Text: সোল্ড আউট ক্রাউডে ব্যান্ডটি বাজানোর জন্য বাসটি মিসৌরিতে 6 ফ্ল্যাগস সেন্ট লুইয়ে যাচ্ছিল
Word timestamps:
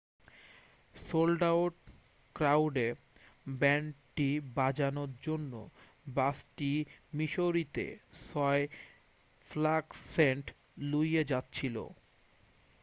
সোল্ড 0.95 1.41
আউট 1.51 1.75
ক্রাউডে 2.35 2.87
ব্যান্ডটি 3.59 4.29
বাজানোর 4.55 5.11
জন্য 5.21 5.53
বাসটি 6.15 6.71
মিসৌরিতে 7.13 7.85
6 8.29 8.61
ফ্ল্যাগস 9.49 9.97
সেন্ট 10.15 10.45
লুইয়ে 10.89 11.23
যাচ্ছিল 11.31 11.75